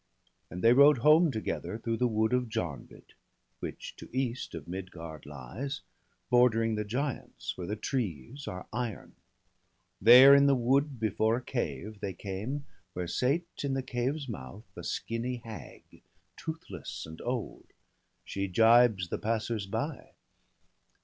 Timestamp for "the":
1.97-2.07, 6.73-6.83, 7.67-7.75, 10.47-10.55, 13.75-13.83, 19.09-19.19